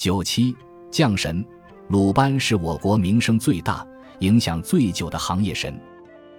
[0.00, 0.56] 九七
[0.90, 1.44] 将神，
[1.88, 3.86] 鲁班是我国名声最大、
[4.20, 5.78] 影响最久的行业神。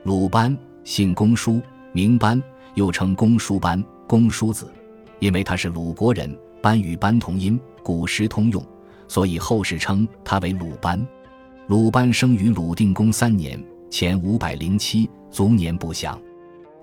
[0.02, 1.62] 鲁班姓公叔，
[1.94, 2.42] 名班，
[2.74, 4.74] 又称公叔班、公叔子，
[5.20, 8.66] 因为他是鲁国人，班与班同音，古时通用，
[9.08, 11.07] 所以后世称他为鲁班。
[11.68, 16.20] 鲁班生于鲁定公三年（前五百零七），卒年不详。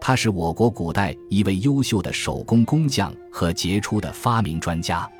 [0.00, 5.10] 他是我国古代一位优秀的手工工匠和杰出的发明专家。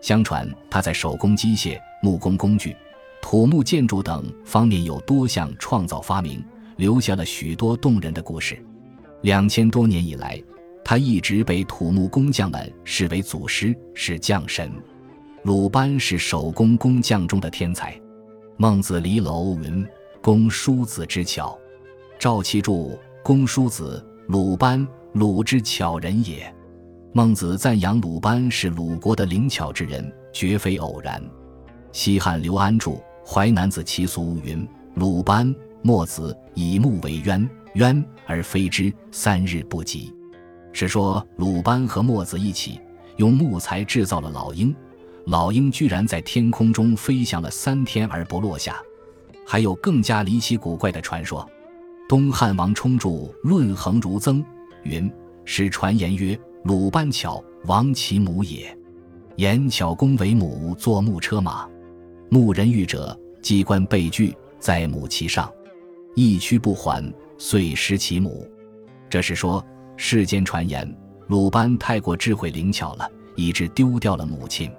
[0.00, 2.76] 相传他在手工机械、木工工具、
[3.20, 6.42] 土木建筑等方面有多项创造发明，
[6.76, 8.58] 留下了许多动人的故事。
[9.22, 10.42] 两千多年以来，
[10.84, 14.72] 他一直被土木工匠们视为祖师，是匠神。
[15.42, 17.98] 鲁班是手工工匠中的天才。
[18.56, 19.86] 孟子离楼云
[20.20, 21.58] ：“公叔子之巧。”
[22.18, 26.54] 赵启注：“公叔子。”鲁班，鲁之巧人也。
[27.12, 31.20] 孟子赞扬鲁班是鲁国的灵巧之人，绝非偶然。
[31.90, 32.90] 西汉刘安著
[33.26, 40.14] 《淮南子·齐俗》云：“鲁班，墨子以木为渊，渊而非之，三日不及。”
[40.72, 42.80] 是说鲁班和墨子一起
[43.16, 44.72] 用木材制造了老鹰，
[45.26, 48.76] 老鹰居然在天空中飞翔了三天而不落下。
[49.44, 51.44] 还有更加离奇古怪的传说。
[52.08, 53.08] 东汉王充著
[53.42, 54.40] 《论衡如增》
[54.84, 55.12] 云
[55.44, 58.76] ：“是传言曰，鲁班巧，王其母也。
[59.36, 61.66] 言巧工为母，作木车马。
[62.28, 65.50] 牧人遇者，机关被拒，在母其上，
[66.14, 67.02] 一驱不还，
[67.38, 68.46] 遂失其母。”
[69.08, 69.64] 这是说
[69.96, 70.86] 世间传言
[71.28, 74.70] 鲁班太过智慧灵巧了，以致丢掉了母亲。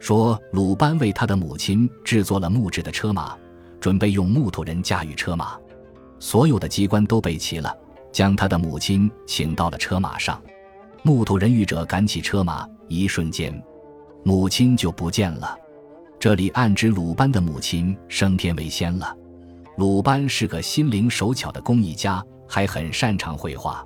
[0.00, 3.38] 说鲁班为他的母亲制作了木质的车马，
[3.78, 5.56] 准备用木头人驾驭车马。
[6.18, 7.72] 所有的机关都备齐了，
[8.10, 10.42] 将他的母亲请到了车马上。
[11.04, 13.52] 木头人遇者赶起车马，一瞬间，
[14.24, 15.58] 母亲就不见了。
[16.18, 19.16] 这里暗指鲁班的母亲升天为仙了。
[19.76, 23.84] 鲁班是个心灵手巧的工艺家，还很擅长绘画。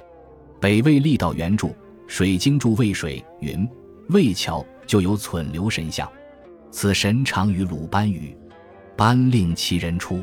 [0.61, 1.69] 北魏郦道元著
[2.07, 3.67] 《水经注渭水》云
[4.11, 6.07] ：“渭桥就有存留神像，
[6.71, 8.37] 此神常与鲁班语，
[8.95, 10.23] 班令其人出。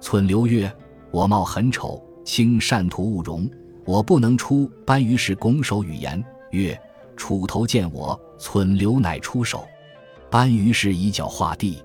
[0.00, 0.72] 存留曰。”
[1.12, 3.50] 我貌很丑，轻善图勿容，
[3.84, 4.70] 我不能出。
[4.84, 6.78] 班于是拱手语言曰
[7.16, 9.66] ：“楚头见我，存留乃出手。”
[10.30, 11.82] 班于是以脚画地，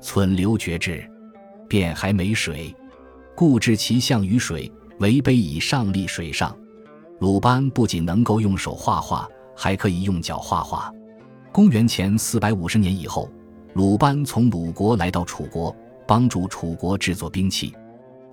[0.00, 1.02] 存留绝之，
[1.66, 2.74] 便还没水，
[3.34, 6.54] 故置其象于水，为碑以上立水上。
[7.18, 10.92] 鲁班不仅能够用手画画，还可以用脚画画。
[11.50, 13.28] 公元前四百五十年以后，
[13.72, 15.74] 鲁班从鲁国来到楚国，
[16.06, 17.74] 帮助楚国制作兵器。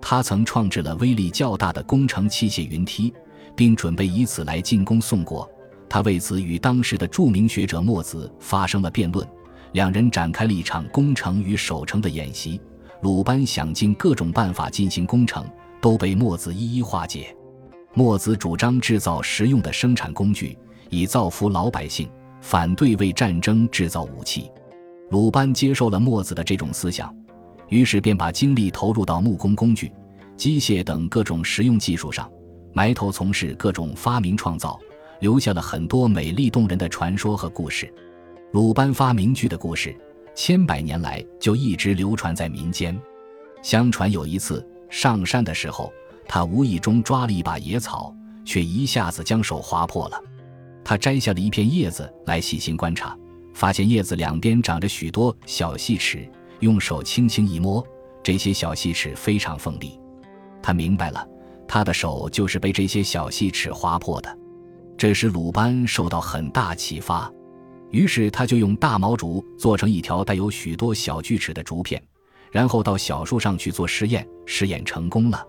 [0.07, 3.11] 他曾创制了威力较大的工程器械云梯，
[3.55, 5.49] 并准备以此来进攻宋国。
[5.89, 9.27] 他为此与当时的著名学者墨子发生了辩论，
[9.71, 12.61] 两人展开了一场攻城与守城的演习。
[13.01, 15.43] 鲁班想尽各种办法进行攻城，
[15.81, 17.35] 都被墨子一一化解。
[17.95, 20.55] 墨子主张制造实用的生产工具，
[20.91, 22.07] 以造福老百姓，
[22.41, 24.51] 反对为战争制造武器。
[25.09, 27.11] 鲁班接受了墨子的这种思想。
[27.69, 29.91] 于是便把精力投入到木工工具、
[30.37, 32.29] 机械等各种实用技术上，
[32.73, 34.79] 埋头从事各种发明创造，
[35.19, 37.91] 留下了很多美丽动人的传说和故事。
[38.51, 39.95] 鲁班发明锯的故事，
[40.35, 42.97] 千百年来就一直流传在民间。
[43.61, 45.91] 相传有一次上山的时候，
[46.27, 48.15] 他无意中抓了一把野草，
[48.45, 50.21] 却一下子将手划破了。
[50.83, 53.17] 他摘下了一片叶子来细心观察，
[53.53, 56.29] 发现叶子两边长着许多小细齿。
[56.59, 57.85] 用手轻轻一摸，
[58.23, 59.99] 这些小细齿非常锋利。
[60.61, 61.27] 他明白了，
[61.67, 64.37] 他的手就是被这些小细齿划破的。
[64.97, 67.31] 这时鲁班受到很大启发，
[67.91, 72.01] 于是他就用大毛竹做成一条带有许多小锯齿的竹片，
[72.51, 74.27] 然后到小树上去做实验。
[74.45, 75.45] 实验成功了，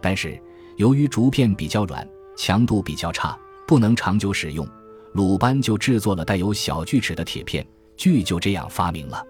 [0.00, 0.40] 但是
[0.76, 4.66] 由于竹片比较软，强度比较差，不能长久使用。
[5.12, 7.66] 鲁班就制作了带有小锯齿的铁片
[7.96, 9.22] 锯，就这样发明了。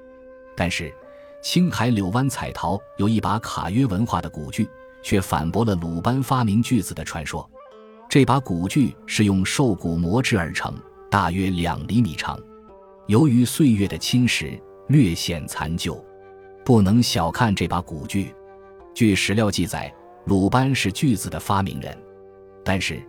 [0.57, 0.95] 但是。
[1.41, 4.69] 青海柳湾彩陶有一把卡约文化的古锯，
[5.03, 7.49] 却反驳了鲁班发明锯子的传说。
[8.09, 10.75] 这把古锯是用兽骨磨制而成，
[11.11, 12.39] 大约两厘米长。
[13.07, 16.03] 由于岁月的侵蚀，略显残旧，
[16.65, 18.35] 不能小看这把古锯。
[18.93, 19.93] 据史料记载，
[20.25, 21.97] 鲁班是锯子的发明人。
[22.65, 23.01] 但是，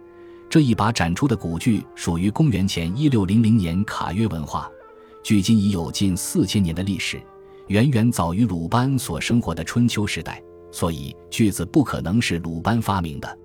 [0.50, 4.70] 这一把展出的古锯属于公元前一六零零年卡约文化，
[5.24, 7.20] 距今已有近四千年的历史。
[7.70, 13.38] 远远早于鲁班所生活的春秋时代，所以锯子不可能是鲁班发明的。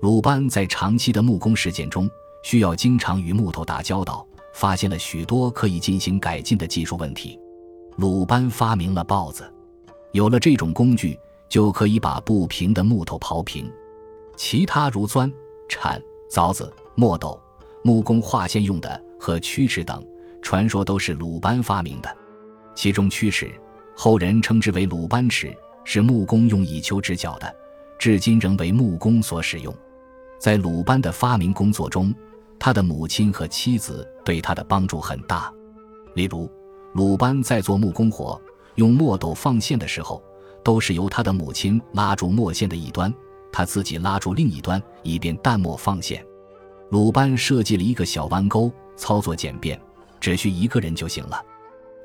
[0.00, 2.08] 鲁班在长期的木工实践中，
[2.44, 7.36] 需要经常与木头打交道，发现了许多可以进行改进的技术问题。
[7.96, 9.42] 鲁班发明了刨子。
[10.12, 11.18] 有了这种工具，
[11.48, 13.68] 就可以把不平的木头刨平。
[14.36, 15.32] 其他如钻、
[15.68, 16.00] 铲、
[16.30, 17.36] 凿子、墨斗、
[17.82, 20.00] 木工画线用的和曲尺等，
[20.40, 22.16] 传说都是鲁班发明的。
[22.76, 23.52] 其中曲尺，
[23.96, 27.54] 后人称之为鲁班尺，是木工用以求直角的，
[27.98, 29.74] 至今仍为木工所使用。
[30.38, 32.14] 在鲁班的发明工作中，
[32.58, 35.52] 他的母亲和妻子对他的帮助很大。
[36.14, 36.50] 例如，
[36.94, 38.40] 鲁班在做木工活。
[38.76, 40.20] 用墨斗放线的时候，
[40.64, 43.14] 都是由他的母亲拉住墨线的一端，
[43.52, 46.26] 他自己拉住另一端，以便淡墨放线。
[46.90, 49.80] 鲁班设计了一个小弯钩，操作简便，
[50.18, 51.40] 只需一个人就行了。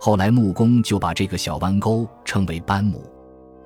[0.02, 3.04] 后来木工就把这个小弯钩称为班母。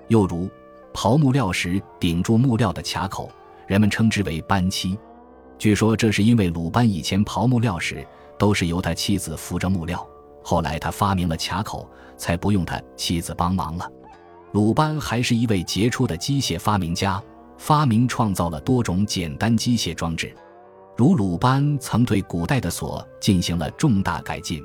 [0.07, 0.50] 又如
[0.91, 3.31] 刨木料时顶住木料的卡口，
[3.68, 4.97] 人们称之为班妻。
[5.59, 8.06] 据说这是因为鲁班以前刨木料时
[8.38, 10.06] 都是由他妻子扶着木料。
[10.41, 11.88] 后来他发明了卡口，
[12.18, 13.88] 才不用他妻子帮忙了。
[14.53, 17.21] 鲁班还是一位杰出的机械发明家，
[17.59, 20.36] 发明创造了多种简单机械装置。
[20.97, 24.63] 如鲁班曾对古代的锁进行了重大改进。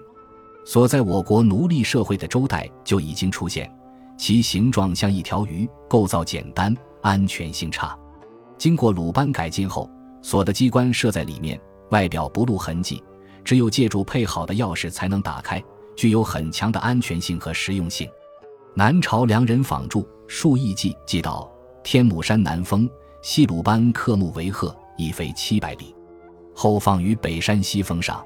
[0.70, 3.74] 锁在我国奴隶社会的周代就已经出现，
[4.18, 7.98] 其形状像一条鱼，构造简单，安全性差。
[8.58, 9.88] 经过鲁班改进后，
[10.20, 13.02] 锁的机关设在里面，外表不露痕迹。
[13.42, 15.58] 只有借助配好的钥匙才能打开，
[15.96, 18.06] 具有很强的安全性和实用性。
[18.74, 21.50] 南朝梁人仿著《述异记》记道：
[21.82, 22.86] 天目山南峰，
[23.22, 25.96] 西鲁班刻木为鹤，已飞七百里，
[26.54, 28.22] 后放于北山西峰上。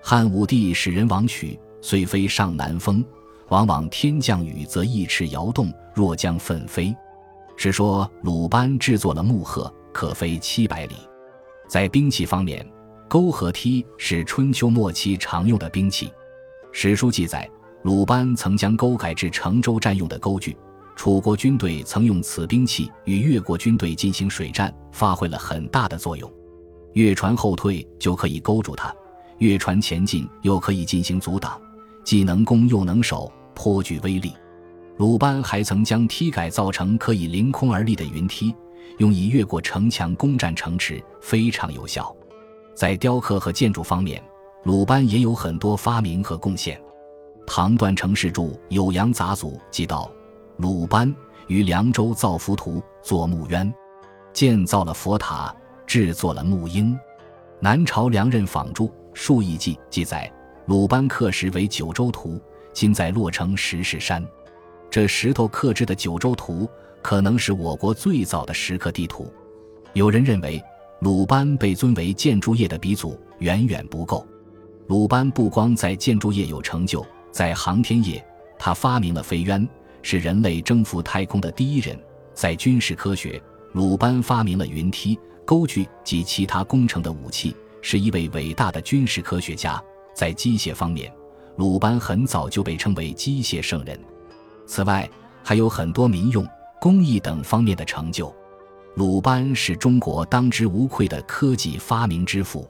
[0.00, 3.04] 汉武帝使人往取，遂飞上南风，
[3.48, 6.96] 往往天降雨，则翼翅摇动，若将奋飞。
[7.58, 10.94] 是说鲁班制作了木鹤，可飞七百里。
[11.68, 12.66] 在兵器方面。
[13.08, 16.10] 钩和梯是春秋末期常用的兵器，
[16.72, 17.46] 史书记载，
[17.82, 20.56] 鲁班曾将钩改制成舟战用的钩具。
[20.96, 26.32] 楚国军队曾用此兵器与越国军队进行水战，发挥了很大的作用。
[26.94, 28.90] 越船后退就可以勾住它，
[29.36, 31.60] 越船前进又可以进行阻挡，
[32.04, 34.32] 既能攻又能守，颇具威力。
[34.98, 38.54] 鲁班还曾将梯改造成可以凌空而立的云梯，
[38.98, 42.14] 用以越过城墙攻占城池，非常有效。
[42.74, 44.22] 在雕刻和建筑方面，
[44.64, 46.80] 鲁班也有很多发明和贡献。
[47.46, 50.10] 唐段成式著《酉阳杂俎》记道：
[50.58, 51.12] 鲁班
[51.48, 53.72] 于凉州造浮屠，作木渊，
[54.32, 55.54] 建造了佛塔，
[55.86, 56.96] 制作了木鹰。
[57.58, 60.32] 南朝梁任仿著《述异记》记载，
[60.72, 62.40] 鲁班刻石为九州图，
[62.72, 64.26] 今在洛城石室山。
[64.90, 66.66] 这石头刻制的九州图，
[67.02, 69.30] 可能是我国最早的石刻地图。
[69.92, 70.58] 有人认为。
[71.00, 74.24] 鲁班被尊为建筑业的鼻祖，远远不够。
[74.86, 78.24] 鲁班不光在建筑业有成就，在航天业，
[78.56, 79.68] 他发明了飞鸢，
[80.00, 81.98] 是人类征服太空的第一人。
[82.32, 83.42] 在军事科学，
[83.72, 89.82] 鲁班发明了云梯、钩具及其他工程的武器，是一位伟大的军事科学家。
[90.14, 91.12] 在机械方面，
[91.56, 93.98] 鲁班很早就被称为机械圣人。
[94.66, 95.08] 此外，
[95.42, 96.46] 还有很多民用、
[96.80, 98.34] 工艺等方面的成就。
[98.94, 102.68] 鲁班是中国当之无愧的科技发明之父。